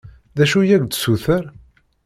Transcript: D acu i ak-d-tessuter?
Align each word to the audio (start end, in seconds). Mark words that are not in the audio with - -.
D 0.37 0.39
acu 0.43 0.59
i 0.61 0.73
ak-d-tessuter? 0.75 1.43